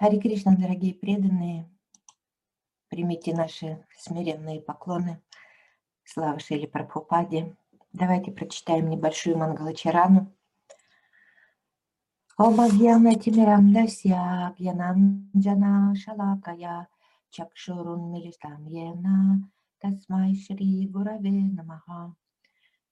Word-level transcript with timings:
Хари 0.00 0.18
Кришна, 0.18 0.56
дорогие 0.56 0.94
преданные, 0.94 1.68
примите 2.88 3.34
наши 3.34 3.84
смиренные 3.98 4.62
поклоны. 4.62 5.20
Слава 6.04 6.38
Шили 6.38 6.64
Прабхупаде. 6.64 7.54
Давайте 7.92 8.32
прочитаем 8.32 8.88
небольшую 8.88 9.36
Мангалачарану. 9.36 10.34
Ома 12.38 12.70
Гьяна 12.70 13.14
Тимирам 13.14 13.74
Дасья 13.74 14.54
Гьянам 14.58 15.30
Джана 15.36 15.94
Шалакая 15.94 16.88
Чакшурун 17.28 18.10
Милитам 18.10 18.66
Йена 18.68 19.50
Тасмай 19.80 20.34
Шри 20.34 20.88
Гураве 20.88 21.30
Намаха 21.30 22.16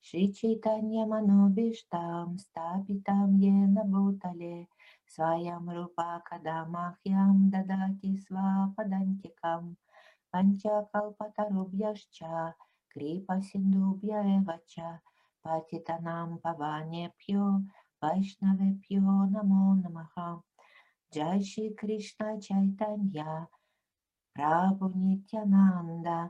Шри 0.02 0.34
Чайтанья 0.34 1.06
Манобиштам 1.06 2.38
Стапитам 2.38 3.38
Йена 3.38 3.84
Бутале 3.84 4.68
Сваям 5.14 5.64
Рупа 5.76 6.10
Кадамахьям 6.28 7.36
Дадати 7.52 8.10
Свападантикам 8.24 9.62
Панча 10.30 10.76
Калпатарубьяшча 10.92 12.54
Крипа 12.92 13.36
Синдубья 13.48 14.20
Эвача 14.36 14.90
Патитанам 15.42 16.30
Паване 16.44 17.04
Пьо 17.18 17.44
Вайшнаве 18.00 18.70
Пьо 18.82 19.12
Намо 19.32 19.64
Намаха. 19.82 20.30
Джай 21.12 21.40
Шри 21.42 21.66
Кришна 21.78 22.30
Чайтанья 22.44 23.48
Прабhu 24.34 24.86
Нитянанда 24.94 26.20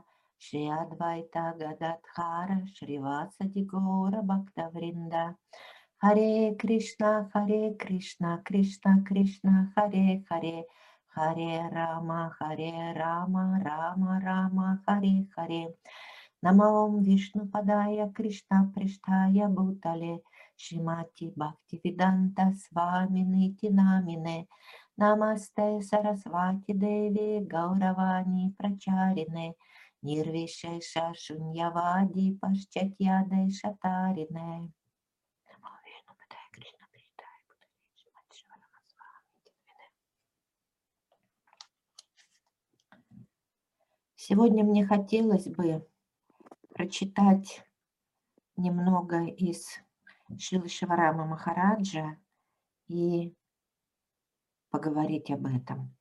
Шри 0.43 0.63
Адвайта 0.81 1.45
Гададхара 1.59 2.59
Шри 2.75 2.97
Васади 3.05 3.63
Гора 3.71 4.21
Бхактавринда 4.29 5.25
Харе 6.01 6.55
Кришна, 6.55 7.29
Харе 7.33 7.73
Кришна, 7.81 8.41
Кришна 8.45 9.03
Кришна, 9.07 9.73
Харе 9.75 10.23
Харе, 10.29 10.63
Харе 11.13 11.69
Рама, 11.75 12.29
Харе 12.37 12.93
Рама, 12.95 13.59
Рама 13.65 14.21
Рама, 14.23 14.81
Харе 14.85 15.27
Харе. 15.35 15.75
Намаом 16.41 17.03
Вишну 17.03 17.49
Падая 17.49 18.07
Кришна 18.15 18.71
Приштая 18.73 19.49
Бутале, 19.49 20.21
Шимати 20.55 21.33
Бхакти 21.35 21.81
Виданта 21.83 22.53
Свами 22.55 23.19
Нитинамине, 23.19 24.47
Намасте 24.97 25.81
Сарасвати 25.81 26.73
Деви 26.73 27.45
Гауравани 27.51 28.55
Прачарине, 28.57 29.53
Нирвишеша 30.01 31.13
Шуньявади 31.13 32.37
Пашчатьяде 32.39 33.49
Шатарине. 33.51 34.71
Сегодня 44.29 44.63
мне 44.63 44.85
хотелось 44.85 45.47
бы 45.47 45.83
прочитать 46.75 47.65
немного 48.57 49.25
из 49.25 49.79
Шилы 50.37 50.69
Шиварама 50.69 51.25
Махараджа 51.25 52.15
и 52.87 53.33
поговорить 54.69 55.31
об 55.31 55.47
этом. 55.47 55.97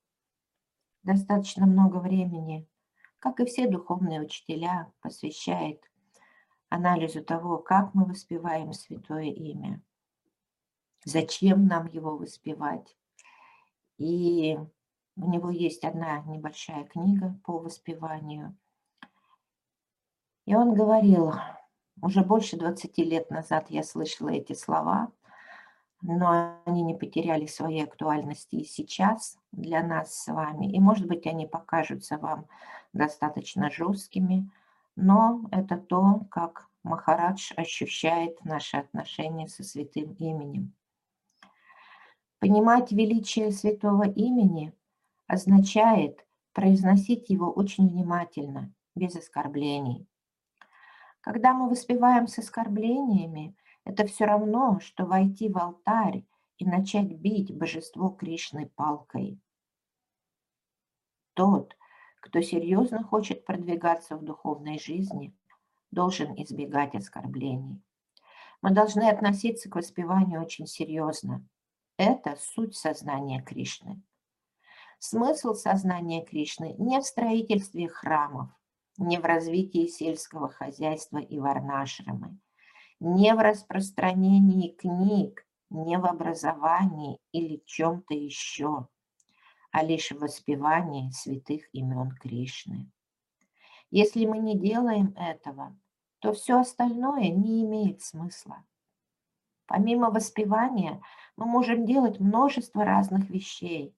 Достаточно 1.04 1.64
много 1.64 2.00
времени, 2.00 2.68
как 3.18 3.40
и 3.40 3.46
все 3.46 3.66
духовные 3.66 4.20
учителя, 4.20 4.92
посвящает 5.00 5.82
анализу 6.68 7.24
того, 7.24 7.56
как 7.56 7.94
мы 7.94 8.04
воспеваем 8.04 8.74
Святое 8.74 9.32
Имя, 9.32 9.82
зачем 11.02 11.66
нам 11.66 11.86
его 11.86 12.18
воспевать. 12.18 12.94
И 13.96 14.58
у 15.20 15.28
него 15.28 15.50
есть 15.50 15.84
одна 15.84 16.20
небольшая 16.20 16.84
книга 16.84 17.34
по 17.44 17.58
воспеванию. 17.58 18.56
И 20.46 20.54
он 20.54 20.74
говорил, 20.74 21.34
уже 22.00 22.22
больше 22.22 22.56
20 22.56 22.96
лет 22.98 23.30
назад 23.30 23.66
я 23.70 23.82
слышала 23.82 24.30
эти 24.30 24.52
слова, 24.52 25.10
но 26.00 26.60
они 26.64 26.82
не 26.82 26.94
потеряли 26.94 27.46
своей 27.46 27.84
актуальности 27.84 28.54
и 28.54 28.64
сейчас 28.64 29.38
для 29.50 29.82
нас 29.82 30.14
с 30.14 30.32
вами. 30.32 30.70
И, 30.70 30.78
может 30.78 31.06
быть, 31.06 31.26
они 31.26 31.46
покажутся 31.46 32.16
вам 32.16 32.46
достаточно 32.92 33.70
жесткими, 33.70 34.48
но 34.94 35.42
это 35.50 35.76
то, 35.76 36.26
как 36.30 36.68
Махарадж 36.84 37.52
ощущает 37.56 38.42
наши 38.44 38.76
отношения 38.76 39.48
со 39.48 39.64
святым 39.64 40.12
именем. 40.14 40.72
Понимать 42.38 42.92
величие 42.92 43.50
святого 43.50 44.04
имени 44.04 44.72
означает 45.28 46.26
произносить 46.52 47.30
его 47.30 47.52
очень 47.52 47.88
внимательно, 47.88 48.74
без 48.96 49.14
оскорблений. 49.14 50.08
Когда 51.20 51.54
мы 51.54 51.68
воспеваем 51.68 52.26
с 52.26 52.38
оскорблениями, 52.38 53.54
это 53.84 54.06
все 54.06 54.24
равно, 54.24 54.80
что 54.80 55.04
войти 55.04 55.48
в 55.48 55.58
алтарь 55.58 56.24
и 56.56 56.66
начать 56.66 57.12
бить 57.12 57.56
божество 57.56 58.08
Кришны 58.08 58.66
палкой. 58.74 59.38
Тот, 61.34 61.76
кто 62.20 62.40
серьезно 62.40 63.04
хочет 63.04 63.44
продвигаться 63.44 64.16
в 64.16 64.24
духовной 64.24 64.80
жизни, 64.80 65.36
должен 65.90 66.34
избегать 66.42 66.94
оскорблений. 66.94 67.80
Мы 68.60 68.70
должны 68.70 69.08
относиться 69.08 69.70
к 69.70 69.76
воспеванию 69.76 70.42
очень 70.42 70.66
серьезно. 70.66 71.46
Это 71.96 72.36
суть 72.36 72.74
сознания 72.74 73.40
Кришны. 73.42 74.02
Смысл 75.00 75.54
сознания 75.54 76.24
Кришны 76.24 76.74
не 76.78 77.00
в 77.00 77.04
строительстве 77.04 77.88
храмов, 77.88 78.50
не 78.96 79.18
в 79.18 79.24
развитии 79.24 79.86
сельского 79.86 80.48
хозяйства 80.48 81.18
и 81.18 81.38
варнашрамы, 81.38 82.38
не 82.98 83.32
в 83.32 83.38
распространении 83.38 84.70
книг, 84.70 85.46
не 85.70 85.98
в 85.98 86.04
образовании 86.04 87.20
или 87.30 87.62
чем-то 87.64 88.14
еще, 88.14 88.88
а 89.70 89.84
лишь 89.84 90.10
в 90.10 90.18
воспевании 90.18 91.10
святых 91.10 91.68
имен 91.72 92.10
Кришны. 92.20 92.90
Если 93.90 94.26
мы 94.26 94.38
не 94.38 94.58
делаем 94.58 95.14
этого, 95.16 95.78
то 96.18 96.32
все 96.32 96.58
остальное 96.58 97.28
не 97.28 97.62
имеет 97.62 98.02
смысла. 98.02 98.64
Помимо 99.66 100.10
воспевания 100.10 101.00
мы 101.36 101.46
можем 101.46 101.86
делать 101.86 102.18
множество 102.18 102.84
разных 102.84 103.30
вещей, 103.30 103.94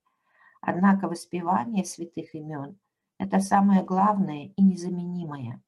Однако 0.61 1.07
воспевание 1.07 1.83
святых 1.83 2.35
имен– 2.35 2.79
это 3.17 3.39
самое 3.39 3.83
главное 3.83 4.53
и 4.55 4.61
незаменимое. 4.61 5.61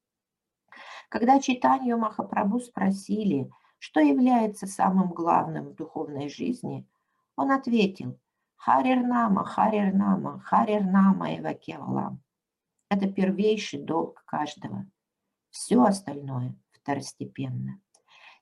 Когда 1.09 1.39
читанию 1.39 1.97
Махапрабху 1.97 2.59
спросили, 2.59 3.51
что 3.79 3.99
является 3.99 4.67
самым 4.67 5.09
главным 5.11 5.69
в 5.69 5.75
духовной 5.75 6.29
жизни, 6.29 6.87
он 7.35 7.51
ответил 7.51 8.19
«Харирнама, 8.55 9.43
Харирнама, 9.43 10.39
Харирнама 10.39 11.37
Эвакевалам». 11.37 12.23
Это 12.89 13.11
первейший 13.11 13.79
долг 13.79 14.23
каждого. 14.25 14.85
Все 15.49 15.83
остальное 15.83 16.55
второстепенно. 16.71 17.81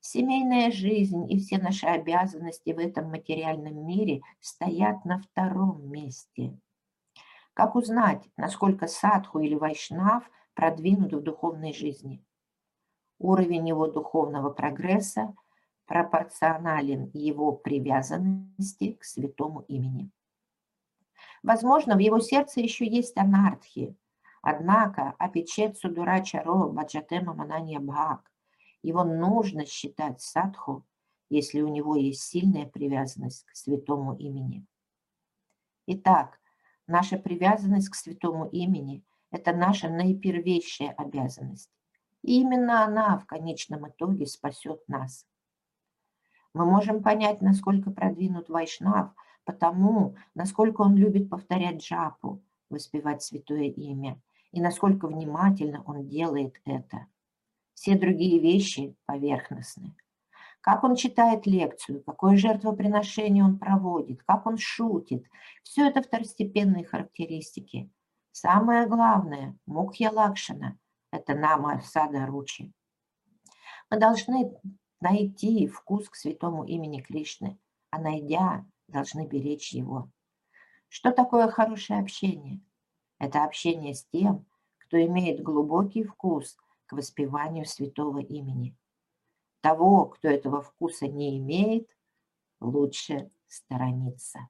Семейная 0.04 0.72
жизнь 0.72 1.32
и 1.32 1.38
все 1.38 1.60
наши 1.60 1.86
обязанности 1.86 2.72
в 2.72 2.80
этом 2.80 3.12
материальном 3.12 3.86
мире 3.86 4.24
стоят 4.40 5.06
на 5.06 5.20
втором 5.20 5.92
месте. 5.92 6.58
Как 7.54 7.76
узнать, 7.76 8.28
насколько 8.36 8.88
садху 8.88 9.42
или 9.42 9.54
вайшнав 9.54 10.28
продвинут 10.56 11.14
в 11.14 11.22
духовной 11.22 11.72
жизни? 11.72 12.26
Уровень 13.20 13.68
его 13.68 13.86
духовного 13.86 14.50
прогресса 14.50 15.36
пропорционален 15.86 17.12
его 17.14 17.52
привязанности 17.52 18.94
к 18.94 19.04
святому 19.04 19.60
имени. 19.68 20.10
Возможно, 21.44 21.96
в 21.96 22.00
его 22.00 22.20
сердце 22.20 22.62
еще 22.62 22.88
есть 22.88 23.18
анархи, 23.18 23.96
однако 24.42 25.14
апичет 25.20 25.78
судура 25.78 26.24
чаро 26.24 26.70
баджатема 26.70 27.36
мананья 27.36 27.80
бхак 27.80 28.31
его 28.84 29.04
нужно 29.04 29.66
считать 29.66 30.22
садху, 30.22 30.86
если 31.30 31.62
у 31.62 31.68
него 31.68 31.96
есть 31.96 32.24
сильная 32.24 32.66
привязанность 32.66 33.46
к 33.46 33.56
святому 33.56 34.16
имени. 34.18 34.66
Итак, 35.88 36.40
наша 36.88 37.18
привязанность 37.18 37.90
к 37.90 37.96
святому 37.96 38.48
имени– 38.48 39.04
это 39.32 39.54
наша 39.54 39.90
наипервейшая 39.90 40.92
обязанность. 40.92 41.72
И 42.22 42.42
именно 42.42 42.84
она 42.84 43.18
в 43.18 43.26
конечном 43.26 43.90
итоге 43.90 44.26
спасет 44.26 44.88
нас. 44.88 45.26
Мы 46.54 46.66
можем 46.66 47.02
понять, 47.02 47.42
насколько 47.42 47.92
продвинут 47.92 48.50
Вайшнав, 48.50 49.14
потому, 49.46 50.18
насколько 50.36 50.82
он 50.82 50.96
любит 50.96 51.30
повторять 51.30 51.82
джапу, 51.82 52.44
воспевать 52.70 53.24
святое 53.24 53.70
имя, 53.70 54.22
и 54.52 54.62
насколько 54.62 55.08
внимательно 55.08 55.82
он 55.84 56.08
делает 56.08 56.56
это. 56.66 57.08
Все 57.74 57.98
другие 57.98 58.40
вещи 58.40 58.96
поверхностны. 59.06 59.96
как 60.62 60.84
он 60.84 60.96
читает 60.96 61.48
лекцию, 61.48 62.04
какое 62.04 62.38
жертвоприношение 62.38 63.44
он 63.44 63.58
проводит, 63.58 64.22
как 64.24 64.46
он 64.46 64.58
шутит. 64.58 65.26
Все 65.64 65.88
это 65.88 66.04
второстепенные 66.04 66.86
характеристики. 66.86 67.90
Самое 68.32 68.88
главное, 68.88 69.58
Мукхья 69.66 70.12
Лакшина– 70.12 70.78
это 71.12 71.34
Нама 71.34 71.82
Сада 71.82 72.26
Ручи. 72.28 72.72
Мы 73.90 73.98
должны 73.98 74.54
найти 75.02 75.68
вкус 75.68 76.08
к 76.10 76.16
святому 76.16 76.64
имени 76.64 77.02
Кришны, 77.02 77.60
а 77.90 78.00
найдя, 78.00 78.66
должны 78.88 79.28
беречь 79.28 79.74
его. 79.74 80.10
Что 80.88 81.12
такое 81.12 81.48
хорошее 81.50 82.00
общение? 82.00 82.62
Это 83.18 83.44
общение 83.44 83.96
с 83.96 84.06
тем, 84.06 84.46
кто 84.78 85.04
имеет 85.04 85.42
глубокий 85.42 86.04
вкус 86.04 86.58
к 86.92 86.94
воспеванию 86.94 87.66
святого 87.66 88.20
имени. 88.20 88.76
Того, 89.62 90.08
кто 90.08 90.28
этого 90.28 90.62
вкуса 90.62 91.08
не 91.08 91.38
имеет, 91.38 91.90
лучше 92.60 93.32
сторониться. 93.48 94.50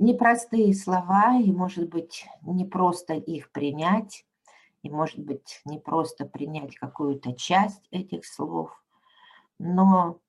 Непростые 0.00 0.74
слова, 0.74 1.38
и, 1.38 1.52
может 1.52 1.88
быть, 1.90 2.26
не 2.42 2.64
просто 2.64 3.14
их 3.14 3.52
принять, 3.52 4.26
и, 4.82 4.90
может 4.90 5.20
быть, 5.20 5.60
не 5.64 5.78
просто 5.78 6.26
принять 6.26 6.74
какую-то 6.74 7.34
часть 7.36 7.86
этих 7.92 8.26
слов, 8.26 8.82
но 9.60 10.20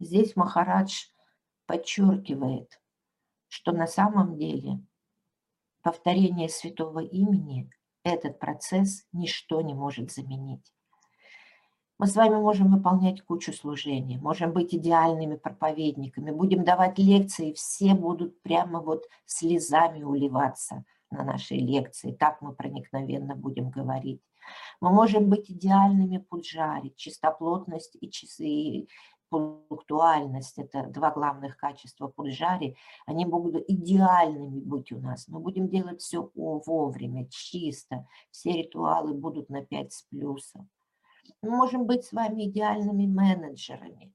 здесь 0.00 0.34
Махарадж 0.34 1.06
подчеркивает, 1.66 2.82
что 3.46 3.70
на 3.70 3.86
самом 3.86 4.36
деле 4.36 4.80
повторение 5.82 6.48
святого 6.48 6.98
имени 6.98 7.70
этот 8.04 8.38
процесс 8.38 9.04
ничто 9.12 9.60
не 9.60 9.74
может 9.74 10.12
заменить. 10.12 10.72
Мы 11.98 12.06
с 12.08 12.16
вами 12.16 12.34
можем 12.34 12.74
выполнять 12.74 13.22
кучу 13.22 13.52
служений, 13.52 14.18
можем 14.18 14.52
быть 14.52 14.74
идеальными 14.74 15.36
проповедниками, 15.36 16.32
будем 16.32 16.64
давать 16.64 16.98
лекции, 16.98 17.52
все 17.52 17.94
будут 17.94 18.42
прямо 18.42 18.80
вот 18.80 19.04
слезами 19.24 20.02
уливаться 20.02 20.84
на 21.12 21.22
нашей 21.22 21.58
лекции, 21.58 22.12
так 22.12 22.42
мы 22.42 22.54
проникновенно 22.54 23.36
будем 23.36 23.70
говорить. 23.70 24.20
Мы 24.80 24.90
можем 24.90 25.28
быть 25.28 25.48
идеальными 25.48 26.18
пуджари, 26.18 26.92
чистоплотность 26.96 27.96
и 28.00 28.10
часы, 28.10 28.88
пунктуальность, 29.32 30.58
это 30.58 30.84
два 30.88 31.10
главных 31.10 31.56
качества 31.56 32.08
пуджари, 32.08 32.76
они 33.06 33.24
могут 33.24 33.64
идеальными 33.66 34.60
быть 34.60 34.92
у 34.92 35.00
нас. 35.00 35.26
Мы 35.28 35.40
будем 35.40 35.68
делать 35.68 36.02
все 36.02 36.30
вовремя, 36.34 37.26
чисто, 37.30 38.06
все 38.30 38.52
ритуалы 38.52 39.14
будут 39.14 39.48
на 39.48 39.64
5 39.64 39.92
с 39.92 40.02
плюсом. 40.02 40.68
Мы 41.40 41.50
можем 41.50 41.86
быть 41.86 42.04
с 42.04 42.12
вами 42.12 42.48
идеальными 42.48 43.06
менеджерами, 43.06 44.12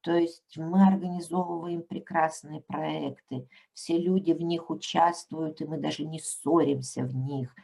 то 0.00 0.12
есть 0.12 0.56
мы 0.56 0.86
организовываем 0.86 1.82
прекрасные 1.82 2.60
проекты, 2.60 3.48
все 3.74 3.96
люди 3.96 4.32
в 4.32 4.40
них 4.40 4.70
участвуют, 4.70 5.60
и 5.60 5.66
мы 5.66 5.78
даже 5.78 6.04
не 6.04 6.18
ссоримся 6.18 7.04
в 7.04 7.14
них. 7.14 7.54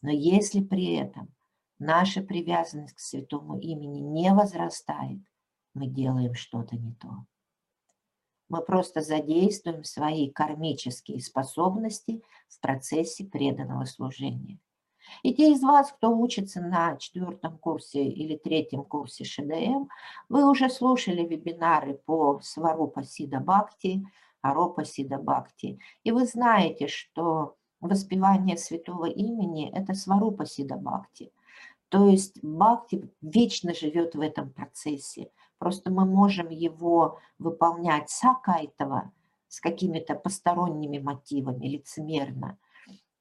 Но 0.00 0.10
если 0.10 0.60
при 0.60 0.94
этом 0.94 1.32
наша 1.78 2.22
привязанность 2.22 2.94
к 2.94 3.00
святому 3.00 3.58
имени 3.58 4.00
не 4.00 4.32
возрастает, 4.32 5.20
мы 5.74 5.86
делаем 5.86 6.34
что-то 6.34 6.76
не 6.76 6.92
то. 6.94 7.24
Мы 8.48 8.60
просто 8.60 9.00
задействуем 9.00 9.84
свои 9.84 10.30
кармические 10.30 11.20
способности 11.20 12.22
в 12.48 12.60
процессе 12.60 13.24
преданного 13.24 13.86
служения. 13.86 14.58
И 15.22 15.34
те 15.34 15.52
из 15.52 15.62
вас, 15.62 15.92
кто 15.92 16.16
учится 16.16 16.60
на 16.60 16.96
четвертом 16.96 17.58
курсе 17.58 18.04
или 18.04 18.36
третьем 18.36 18.84
курсе 18.84 19.24
ШДМ, 19.24 19.88
вы 20.28 20.48
уже 20.48 20.68
слушали 20.68 21.24
вебинары 21.24 21.94
по 21.94 22.40
Сварупа 22.42 23.02
Сида 23.04 23.40
Бхакти, 23.40 24.04
Аропа 24.40 24.84
Сида 24.84 25.18
Бхакти. 25.18 25.78
И 26.04 26.12
вы 26.12 26.26
знаете, 26.26 26.88
что 26.88 27.56
воспевание 27.80 28.56
святого 28.56 29.06
имени– 29.06 29.70
это 29.74 29.94
Сварупа 29.94 30.46
Сида 30.46 30.76
Бхакти. 30.76 31.32
То 31.88 32.08
есть 32.08 32.42
Бхакти 32.42 33.10
вечно 33.20 33.74
живет 33.74 34.14
в 34.14 34.20
этом 34.20 34.50
процессе. 34.50 35.30
Просто 35.62 35.92
мы 35.92 36.04
можем 36.04 36.48
его 36.48 37.20
выполнять 37.38 38.10
сакайтово, 38.10 39.12
с 39.46 39.60
какими-то 39.60 40.16
посторонними 40.16 40.98
мотивами, 40.98 41.68
лицемерно. 41.68 42.58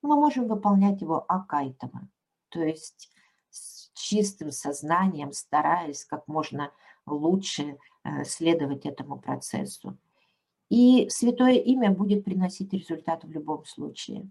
Мы 0.02 0.16
можем 0.16 0.48
выполнять 0.48 1.02
его 1.02 1.24
акайтово, 1.28 2.10
то 2.50 2.64
есть 2.64 3.12
с 3.52 3.92
чистым 3.94 4.50
сознанием, 4.50 5.34
стараясь 5.34 6.04
как 6.04 6.28
можно 6.28 6.72
лучше 7.06 7.78
э, 8.04 8.24
следовать 8.24 8.88
этому 8.88 9.20
процессу. 9.20 10.00
И 10.70 11.10
святое 11.10 11.60
имя 11.60 11.92
будет 11.92 12.26
приносить 12.26 12.74
результат 12.74 13.24
в 13.24 13.30
любом 13.30 13.66
случае. 13.66 14.28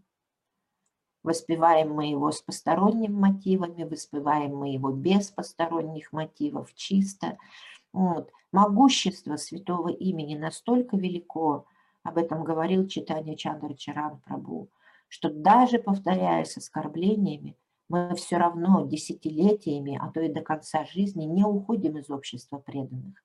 Воспеваем 1.22 1.92
мы 1.92 2.06
его 2.08 2.32
с 2.32 2.42
посторонними 2.42 3.12
мотивами, 3.12 3.84
воспеваем 3.84 4.56
мы 4.56 4.70
его 4.70 4.90
без 4.90 5.30
посторонних 5.30 6.12
мотивов, 6.12 6.74
чисто– 6.74 7.38
вот. 7.92 8.30
Могущество 8.52 9.36
святого 9.36 9.88
имени 9.88 10.36
настолько 10.36 10.96
велико, 10.96 11.66
об 12.02 12.18
этом 12.18 12.44
говорил 12.44 12.88
читание 12.88 13.36
Чандра 13.36 13.74
Чаран 13.74 14.20
Прабу, 14.20 14.70
что 15.08 15.30
даже 15.30 15.78
повторяя 15.78 16.44
с 16.44 16.56
оскорблениями, 16.56 17.56
мы 17.88 18.14
все 18.14 18.36
равно 18.38 18.86
десятилетиями, 18.86 19.98
а 20.00 20.10
то 20.10 20.20
и 20.20 20.32
до 20.32 20.40
конца 20.40 20.84
жизни 20.84 21.24
не 21.24 21.44
уходим 21.44 21.98
из 21.98 22.08
общества 22.10 22.58
преданных. 22.58 23.22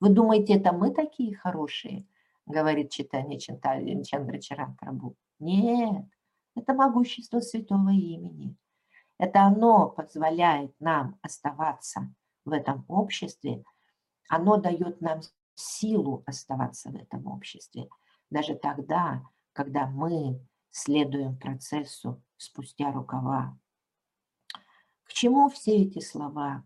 Вы 0.00 0.10
думаете, 0.10 0.54
это 0.54 0.72
мы 0.72 0.92
такие 0.92 1.36
хорошие? 1.36 2.06
Говорит 2.46 2.90
читание 2.90 3.38
Чандра 3.38 4.38
Чаран 4.38 4.74
Прабу. 4.76 5.14
Нет, 5.38 6.04
это 6.56 6.74
могущество 6.74 7.40
святого 7.40 7.90
имени. 7.90 8.56
Это 9.18 9.42
оно 9.42 9.88
позволяет 9.88 10.72
нам 10.80 11.18
оставаться 11.22 12.12
в 12.44 12.52
этом 12.52 12.84
обществе, 12.88 13.64
оно 14.28 14.56
дает 14.56 15.00
нам 15.00 15.20
силу 15.54 16.22
оставаться 16.26 16.90
в 16.90 16.94
этом 16.94 17.26
обществе, 17.26 17.88
даже 18.30 18.54
тогда, 18.54 19.22
когда 19.52 19.86
мы 19.86 20.40
следуем 20.70 21.36
процессу 21.36 22.22
спустя 22.36 22.92
рукава. 22.92 23.58
К 25.04 25.12
чему 25.12 25.48
все 25.48 25.82
эти 25.82 26.00
слова? 26.00 26.64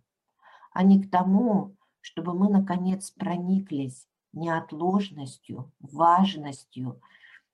Они 0.73 1.03
к 1.03 1.11
тому, 1.11 1.77
чтобы 2.01 2.35
мы, 2.35 2.51
наконец, 2.51 3.11
прониклись 3.11 4.07
неотложностью, 4.33 5.73
важностью, 5.79 7.01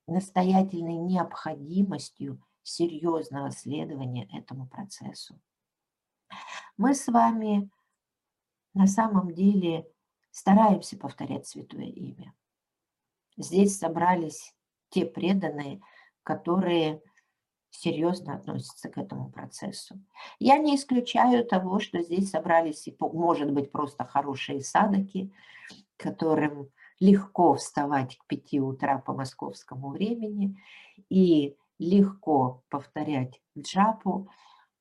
настоятельной 0.07 0.97
необходимостью 0.97 2.43
серьезного 2.63 3.51
следования 3.51 4.27
этому 4.33 4.67
процессу. 4.67 5.39
Мы 6.77 6.95
с 6.95 7.07
вами 7.07 7.69
на 8.73 8.87
самом 8.87 9.33
деле 9.33 9.87
стараемся 10.31 10.97
повторять 10.97 11.47
Святое 11.47 11.85
Имя. 11.85 12.33
Здесь 13.37 13.77
собрались 13.77 14.53
те 14.89 15.05
преданные, 15.05 15.81
которые 16.23 17.01
серьезно 17.71 18.35
относятся 18.35 18.89
к 18.89 18.97
этому 18.97 19.31
процессу. 19.31 19.99
Я 20.39 20.57
не 20.57 20.75
исключаю 20.75 21.45
того, 21.45 21.79
что 21.79 22.01
здесь 22.01 22.31
собрались, 22.31 22.87
и, 22.87 22.97
может 22.99 23.51
быть, 23.51 23.71
просто 23.71 24.05
хорошие 24.05 24.61
садоки, 24.61 25.31
которым 25.97 26.69
легко 26.99 27.53
вставать 27.53 28.17
к 28.17 28.25
пяти 28.25 28.59
утра 28.59 28.97
по 28.97 29.13
московскому 29.13 29.89
времени 29.89 30.57
и 31.09 31.55
легко 31.77 32.63
повторять 32.69 33.41
джапу, 33.57 34.29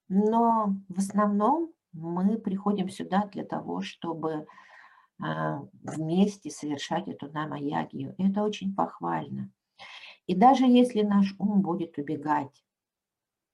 но 0.08 0.74
в 0.88 0.98
основном 0.98 1.72
мы 1.92 2.38
приходим 2.38 2.88
сюда 2.88 3.28
для 3.32 3.44
того, 3.44 3.82
чтобы 3.82 4.46
вместе 5.18 6.50
совершать 6.50 7.08
эту 7.08 7.30
намаягию. 7.32 8.14
Это 8.18 8.42
очень 8.42 8.74
похвально. 8.74 9.50
И 10.26 10.34
даже 10.34 10.64
если 10.64 11.02
наш 11.02 11.34
ум 11.38 11.62
будет 11.62 11.98
убегать, 11.98 12.64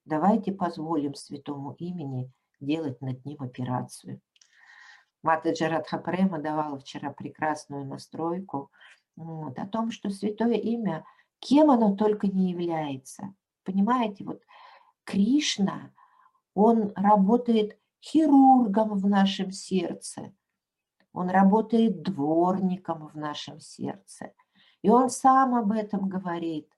давайте 0.04 0.52
позволим 0.52 1.14
святому 1.14 1.73
имени 1.78 2.30
делать 2.61 3.00
над 3.00 3.25
ним 3.25 3.40
операцию. 3.40 4.21
Мата 5.23 5.52
Джарадхапрема 5.52 6.38
давала 6.38 6.78
вчера 6.78 7.11
прекрасную 7.11 7.87
настройку 7.87 8.71
вот, 9.16 9.59
о 9.59 9.66
том, 9.66 9.90
что 9.90 10.11
святое 10.11 10.54
имя, 10.56 11.04
кем 11.38 11.71
оно 11.71 11.94
только 11.94 12.26
не 12.26 12.50
является. 12.50 13.35
Понимаете, 13.62 14.25
вот 14.25 14.42
Кришна, 15.04 15.92
он 16.52 16.92
работает 16.94 17.78
хирургом 18.02 18.99
в 18.99 19.09
нашем 19.09 19.50
сердце– 19.50 20.35
он 21.14 21.30
работает 21.30 22.02
дворником 22.02 23.06
в 23.06 23.14
нашем 23.16 23.61
сердце. 23.61 24.35
И 24.83 24.90
он 24.90 25.09
сам 25.09 25.54
об 25.54 25.73
этом 25.73 26.09
говорит. 26.09 26.68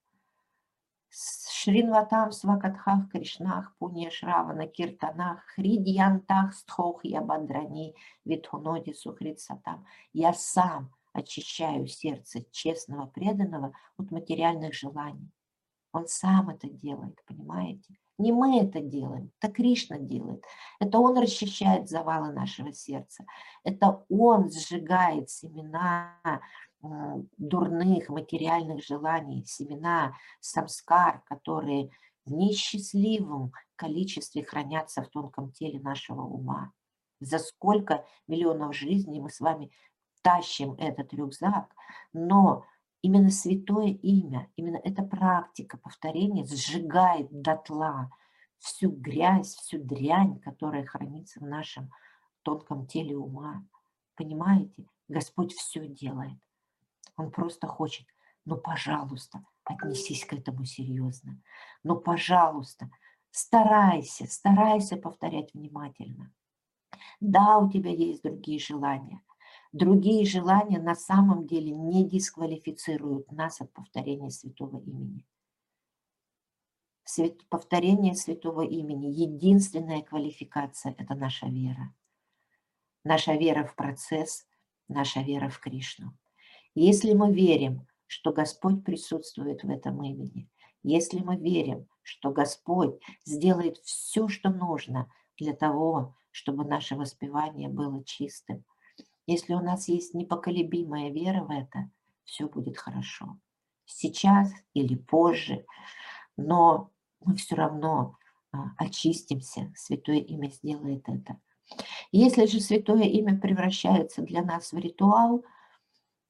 Шринватам 1.09 2.31
Свакатхах 2.31 3.11
Кришнах 3.11 3.75
Пуня 3.79 4.11
Шравана 4.11 4.67
Киртанах 4.67 5.43
Хридьянтах 5.55 6.55
Стхох 6.55 7.03
Ябадрани 7.05 7.97
Витхуноди 8.27 8.93
Сухрит. 8.93 9.41
Я 10.13 10.35
сам 10.35 10.95
очищаю 11.15 11.87
сердце 11.87 12.45
честного 12.53 13.07
преданного 13.07 13.73
от 13.97 14.11
материальных 14.11 14.75
желаний. 14.75 15.33
Он 15.93 16.07
сам 16.07 16.51
это 16.51 16.69
делает, 16.69 17.25
понимаете? 17.27 17.97
Не 18.19 18.33
мы 18.33 18.61
это 18.61 18.81
делаем, 18.81 19.31
это 19.41 19.53
Кришна 19.53 19.99
делает. 19.99 20.43
Это 20.81 20.99
Он 20.99 21.19
расчищает 21.19 21.89
завалы 21.89 22.33
нашего 22.33 22.73
сердца. 22.73 23.27
Это 23.63 24.05
Он 24.09 24.51
сжигает 24.51 25.29
семена 25.29 26.15
дурных 27.37 28.09
материальных 28.09 28.85
желаний, 28.85 29.45
семена 29.47 30.15
самскар, 30.41 31.23
которые 31.27 31.91
в 32.25 32.33
несчастливом 32.33 33.53
количестве 33.77 34.45
хранятся 34.45 35.03
в 35.03 35.09
тонком 35.09 35.53
теле 35.53 35.81
нашего 35.81 36.23
ума. 36.23 36.73
За 37.21 37.39
сколько 37.39 38.05
миллионов 38.27 38.75
жизней 38.75 39.21
мы 39.21 39.31
с 39.31 39.41
вами 39.41 39.71
тащим 40.23 40.75
этот 40.75 41.13
рюкзак, 41.13 41.73
но 42.13 42.65
именно 43.03 43.31
святое 43.31 43.89
имя, 43.89 44.51
именно 44.57 44.81
эта 44.83 45.03
практика 45.03 45.79
повторения 45.79 46.45
сжигает 46.47 47.29
дотла 47.31 48.11
всю 48.59 48.91
грязь, 48.91 49.55
всю 49.55 49.83
дрянь, 49.83 50.39
которая 50.41 50.85
хранится 50.85 51.41
в 51.41 51.45
нашем 51.45 51.91
тонком 52.43 52.87
теле 52.87 53.17
ума. 53.17 53.65
Понимаете? 54.15 54.87
Господь 55.09 55.53
все 55.53 55.87
делает. 55.87 56.39
Он 57.17 57.31
просто 57.31 57.67
хочет, 57.67 58.07
ну, 58.45 58.57
пожалуйста, 58.57 59.45
отнесись 59.65 60.25
к 60.25 60.33
этому 60.33 60.65
серьезно. 60.65 61.41
Ну, 61.83 61.97
пожалуйста, 61.97 62.91
старайся, 63.31 64.27
старайся 64.27 64.97
повторять 64.97 65.55
внимательно. 65.55 66.33
Да, 67.21 67.59
у 67.59 67.71
тебя 67.71 67.91
есть 67.91 68.23
другие 68.23 68.59
желания. 68.59 69.23
Другие 69.77 70.25
желания 70.25 70.79
на 70.79 70.95
самом 70.95 71.47
деле 71.47 71.71
не 71.71 72.09
дисквалифицируют 72.09 73.31
нас 73.31 73.61
от 73.61 73.71
повторения 73.75 74.31
святого 74.31 74.81
имени. 74.81 75.23
Свят... 77.05 77.47
Повторение 77.51 78.15
святого 78.15 78.63
имени, 78.63 79.09
единственная 79.09 80.01
квалификация– 80.01 80.95
это 80.99 81.15
наша 81.15 81.49
вера. 81.49 81.95
Наша 83.05 83.35
вера 83.35 83.67
в 83.67 83.75
процесс, 83.75 84.47
наша 84.89 85.21
вера 85.21 85.51
в 85.51 85.61
Кришну. 85.61 86.17
Если 86.75 87.13
мы 87.13 87.35
верим, 87.35 87.87
что 88.07 88.33
Господь 88.33 88.83
присутствует 88.83 89.63
в 89.63 89.69
этом 89.69 90.03
имени, 90.03 90.49
если 90.83 91.19
мы 91.19 91.37
верим, 91.37 91.87
что 92.01 92.31
Господь 92.31 92.99
сделает 93.27 93.77
все, 93.85 94.27
что 94.29 94.49
нужно 94.49 95.13
для 95.37 95.53
того, 95.53 96.17
чтобы 96.31 96.65
наше 96.65 96.97
воспевание 96.97 97.69
было 97.69 98.03
чистым, 98.05 98.65
если 99.27 99.55
у 99.55 99.61
нас 99.61 99.89
есть 99.89 100.15
непоколебимая 100.15 101.11
вера 101.11 101.43
в 101.45 101.51
это, 101.51 101.91
все 102.25 102.49
будет 102.49 102.79
хорошо. 102.79 103.39
Сейчас 103.85 104.51
или 104.75 104.97
позже, 104.97 105.65
но 106.37 106.91
мы 107.21 107.37
все 107.37 107.55
равно 107.55 108.17
а, 108.53 108.71
очистимся, 108.79 109.73
Святое 109.77 110.19
Имя 110.19 110.51
сделает 110.51 111.09
это. 111.09 111.39
Если 112.13 112.47
же 112.47 112.61
Святое 112.61 113.05
Имя 113.05 113.39
превращается 113.39 114.23
для 114.23 114.43
нас 114.43 114.73
в 114.73 114.79
ритуал– 114.79 115.45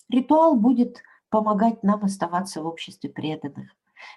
Ритуал 0.08 0.56
будет 0.56 1.02
помогать 1.30 1.82
нам 1.82 2.04
оставаться 2.04 2.62
в 2.62 2.66
обществе 2.66 3.10
преданных. 3.10 3.70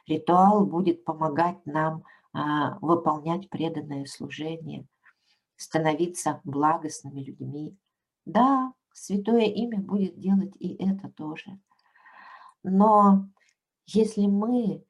Ритуал 0.05 0.65
будет 0.65 1.03
помогать 1.03 1.65
нам 1.65 2.03
а, 2.31 2.77
выполнять 2.79 3.49
преданное 3.49 4.05
служение, 4.05 4.85
становиться 5.55 6.41
благостными 6.43 7.21
людьми. 7.21 7.75
Да, 8.29 8.73
святое 8.93 9.45
имя 9.45 9.79
будет 9.79 10.19
делать 10.19 10.55
и 10.59 10.75
это 10.75 11.09
тоже. 11.09 11.59
Но 12.61 13.27
если 13.87 14.27
мы 14.27 14.83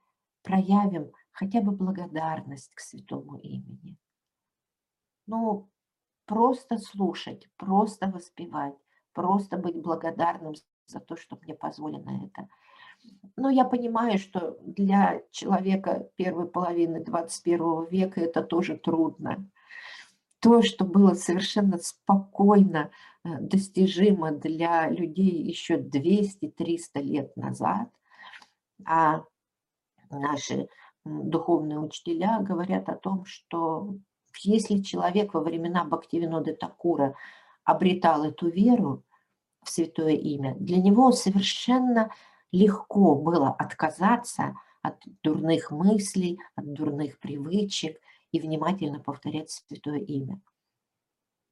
проявим 0.44 1.12
хотя 1.32 1.62
бы 1.62 1.72
благодарность 1.72 2.74
к 2.76 2.82
святому 2.82 3.38
имени, 3.38 3.98
ну, 5.26 5.70
просто 6.26 6.78
слушать, 6.78 7.48
просто 7.56 8.08
воспевать, 8.08 8.76
просто 9.14 9.58
быть 9.58 9.82
благодарным 9.82 10.56
за 10.86 11.00
то, 11.00 11.16
что 11.16 11.38
мне 11.42 11.54
позволено 11.54 12.26
это. 12.26 12.50
Но 13.38 13.50
я 13.50 13.64
понимаю, 13.64 14.20
что 14.20 14.58
для 14.62 15.22
человека 15.32 16.10
первой 16.18 16.48
половины 16.48 17.02
21 17.02 17.86
века 17.86 18.20
это 18.20 18.44
тоже 18.44 18.76
трудно. 18.76 19.50
То, 20.40 20.62
что 20.62 20.86
было 20.86 21.14
совершенно 21.14 21.78
спокойно 21.78 22.92
э, 23.24 23.30
достижимо 23.40 24.32
для 24.32 24.90
людей 24.90 25.44
еще 25.44 25.78
200-300 25.78 27.02
лет 27.02 27.36
назад, 27.36 27.90
а 28.86 29.24
наши 30.10 30.70
духовные 31.06 31.80
учителя 31.80 32.40
говорят 32.40 32.90
о 32.90 32.96
том, 32.96 33.26
что 33.26 33.96
если 34.38 34.82
человек 34.82 35.34
во 35.34 35.42
времена 35.42 35.84
Бхактивиноды 35.84 36.54
Такура 36.56 37.16
обретал 37.64 38.26
эту 38.26 38.50
веру, 38.50 39.04
в 39.62 39.70
святое 39.70 40.14
имя, 40.14 40.56
для 40.56 40.78
него 40.78 41.12
совершенно 41.12 42.12
легко 42.52 43.16
было 43.16 43.50
отказаться 43.50 44.56
от 44.82 44.96
дурных 45.22 45.72
мыслей, 45.72 46.40
от 46.56 46.74
дурных 46.74 47.20
привычек 47.20 48.00
и 48.32 48.40
внимательно 48.40 49.00
повторять 49.00 49.50
святое 49.50 50.00
имя. 50.00 50.42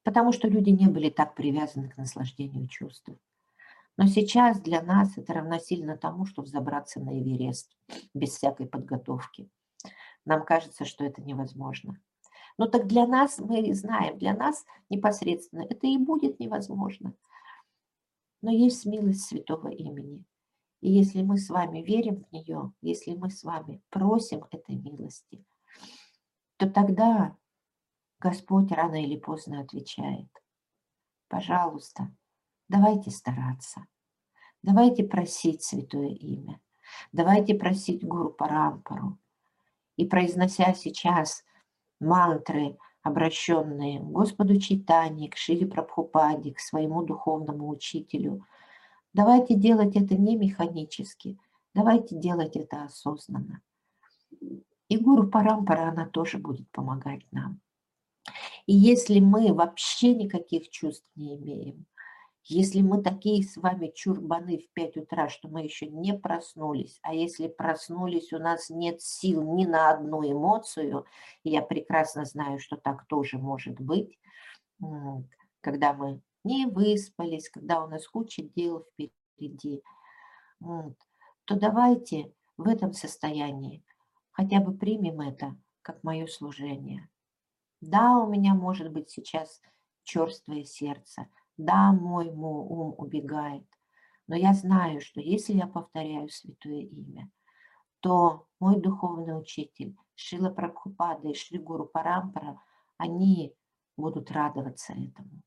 Потому 0.04 0.32
что 0.32 0.48
люди 0.48 0.70
не 0.70 0.86
были 0.86 1.10
так 1.10 1.34
привязаны 1.34 1.88
к 1.88 1.96
наслаждению 1.96 2.68
чувств. 2.68 3.08
Но 3.96 4.06
сейчас 4.06 4.60
для 4.60 4.80
нас 4.80 5.18
это 5.18 5.34
равносильно 5.34 5.96
тому, 5.96 6.24
что 6.24 6.42
взобраться 6.42 7.00
на 7.00 7.18
Эверест 7.18 7.76
без 8.14 8.30
всякой 8.30 8.66
подготовки. 8.66 9.50
Нам 10.24 10.44
кажется, 10.44 10.84
что 10.84 11.04
это 11.04 11.20
невозможно. 11.20 12.00
Но 12.58 12.66
так 12.66 12.86
для 12.86 13.06
нас, 13.06 13.38
мы 13.38 13.74
знаем, 13.74 14.18
для 14.18 14.34
нас 14.34 14.64
непосредственно 14.88 15.62
это 15.62 15.86
и 15.86 15.96
будет 15.98 16.38
невозможно– 16.40 17.14
но 18.40 18.50
есть 18.50 18.86
милость 18.86 19.26
святого 19.26 19.68
имени. 19.68 20.24
И 20.80 20.90
если 20.90 21.22
мы 21.22 21.38
с 21.38 21.50
вами 21.50 21.82
верим 21.82 22.24
в 22.24 22.32
нее, 22.32 22.72
если 22.82 23.14
мы 23.14 23.30
с 23.30 23.42
вами 23.42 23.82
просим 23.90 24.44
этой 24.50 24.76
милости, 24.76 25.44
то 26.58 26.68
тогда 26.68 27.36
Господь 28.18 28.72
рано 28.72 29.02
или 29.02 29.16
поздно 29.16 29.60
отвечает. 29.60 30.28
Пожалуйста, 31.28 32.12
давайте 32.68 33.10
стараться, 33.10 33.86
давайте 34.62 35.04
просить 35.04 35.62
святое 35.62 36.08
имя, 36.08 36.60
давайте 37.12 37.54
просить 37.54 38.04
Гуру 38.04 38.30
Парампару. 38.30 39.18
И 39.96 40.06
произнося 40.06 40.74
сейчас 40.74 41.44
мантры 42.00 42.76
обращенные 43.02 44.00
к 44.00 44.04
Господу 44.04 44.60
Чайтани, 44.60 45.28
к 45.28 45.36
Шиле 45.36 45.66
Прабхупаде, 45.66 46.52
к 46.54 46.60
своему 46.60 47.04
духовному 47.04 47.68
учителю. 47.68 48.44
Давайте 49.12 49.54
делать 49.54 49.96
это 49.96 50.16
не 50.16 50.36
механически, 50.36 51.38
давайте 51.72 52.16
делать 52.16 52.56
это 52.56 52.84
осознанно. 52.84 53.62
И 54.88 54.96
Гуру 54.96 55.28
Парампара, 55.28 55.88
она 55.88 56.06
тоже 56.06 56.38
будет 56.38 56.70
помогать 56.70 57.22
нам. 57.30 57.60
И 58.66 58.74
если 58.74 59.20
мы 59.20 59.52
вообще 59.52 60.14
никаких 60.14 60.70
чувств 60.70 61.08
не 61.14 61.36
имеем, 61.36 61.86
если 62.44 62.80
мы 62.80 63.02
такие 63.02 63.42
с 63.42 63.58
вами 63.58 63.92
чурбаны 63.94 64.58
в 64.58 64.70
5 64.72 64.96
утра, 64.96 65.28
что 65.28 65.48
мы 65.48 65.62
еще 65.62 65.86
не 65.86 66.14
проснулись, 66.14 66.98
а 67.02 67.12
если 67.12 67.48
проснулись, 67.48 68.32
у 68.32 68.38
нас 68.38 68.70
нет 68.70 69.02
сил 69.02 69.42
ни 69.54 69.66
на 69.66 69.90
одну 69.90 70.22
эмоцию, 70.22 71.04
я 71.44 71.60
прекрасно 71.60 72.24
знаю, 72.24 72.58
что 72.58 72.76
так 72.76 73.06
тоже 73.06 73.36
может 73.38 73.78
быть, 73.80 74.18
когда 75.60 75.92
мы 75.92 76.22
не 76.44 76.64
выспались, 76.64 77.50
когда 77.50 77.84
у 77.84 77.88
нас 77.88 78.08
куча 78.08 78.42
дел 78.42 78.86
впереди, 78.94 79.82
то 80.60 81.54
давайте 81.54 82.32
в 82.56 82.66
этом 82.66 82.94
состоянии 82.94 83.82
хотя 84.38 84.60
бы 84.60 84.72
примем 84.72 85.20
это 85.20 85.54
как 85.82 86.02
мое 86.02 86.26
служение. 86.28 87.10
Да, 87.82 88.18
у 88.18 88.30
меня 88.30 88.54
может 88.54 88.90
быть 88.90 89.10
сейчас 89.10 89.60
черствое 90.04 90.64
сердце– 90.64 91.26
да, 91.58 91.92
мой 91.92 92.28
ум 92.28 92.94
убегает, 92.96 93.66
но 94.28 94.36
я 94.36 94.54
знаю, 94.54 95.00
что 95.00 95.20
если 95.20 95.54
я 95.54 95.66
повторяю 95.66 96.28
святое 96.28 96.82
имя, 96.82 97.30
то 98.00 98.46
мой 98.60 98.80
духовный 98.80 99.38
учитель 99.38 99.96
Шила 100.14 100.50
Прабхупада 100.50 101.28
и 101.28 101.34
Шри 101.34 101.58
Гуру 101.58 101.84
Парампара, 101.84 102.62
они 102.96 103.56
будут 103.96 104.30
радоваться 104.30 104.92
этому. 104.92 105.42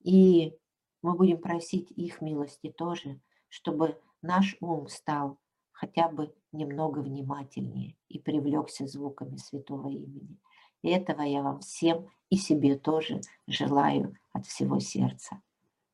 И 0.00 0.56
мы 1.02 1.14
будем 1.14 1.38
просить 1.38 1.90
их 1.90 2.22
милости 2.22 2.72
тоже, 2.72 3.20
чтобы 3.48 4.00
наш 4.22 4.56
ум 4.60 4.88
стал 4.88 5.38
хотя 5.84 6.08
бы 6.08 6.32
немного 6.52 7.00
внимательнее 7.00 7.94
и 8.08 8.18
привлекся 8.18 8.86
звуками 8.86 9.36
святого 9.36 9.88
имени. 9.88 10.38
И 10.82 10.88
этого 10.88 11.20
я 11.22 11.42
вам 11.42 11.60
всем 11.60 12.08
и 12.30 12.36
себе 12.36 12.76
тоже 12.76 13.20
желаю 13.46 14.16
от 14.32 14.46
всего 14.46 14.80
сердца. 14.80 15.42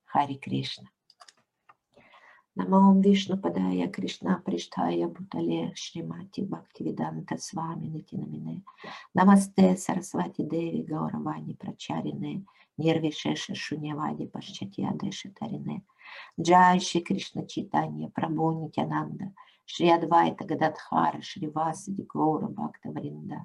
Хари 0.04 0.34
Кришна. 0.34 0.88
Намаом 2.54 3.00
Вишну 3.00 3.36
Падая 3.36 3.88
Кришна 3.88 4.40
Приштая 4.44 5.08
Бутале 5.08 5.72
Шримати 5.74 6.42
Бхактивиданта 6.42 7.38
Свами 7.38 7.86
Нитинамине 7.86 8.62
Намасте 9.14 9.76
Сарасвати 9.76 10.42
Деви 10.42 10.82
Гауравани 10.82 11.54
Прачарине 11.54 12.44
Нирвишеша 12.76 13.54
Шуньявади 13.54 14.26
Пашчатья 14.26 14.92
Деши 14.94 15.30
Тарине 15.30 15.82
Джай 16.40 16.80
Шри 16.80 17.00
Кришна 17.00 17.46
Читания 17.46 18.08
Прабhu 18.08 18.52
Нитянанда 18.60 19.32
Шри 19.72 19.88
Адвайта 19.96 20.44
Гададхара 20.50 21.20
Шри 21.22 21.46
Васади 21.54 22.02
Гаура 22.12 22.48
Бхакта 22.48 22.88
Вринда 22.90 23.38